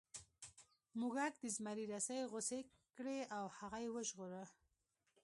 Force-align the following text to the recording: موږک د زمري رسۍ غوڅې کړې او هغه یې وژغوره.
موږک 0.99 1.33
د 1.41 1.43
زمري 1.55 1.85
رسۍ 1.93 2.19
غوڅې 2.31 2.59
کړې 2.97 3.17
او 3.37 3.43
هغه 3.57 3.77
یې 3.83 3.89
وژغوره. 3.95 4.43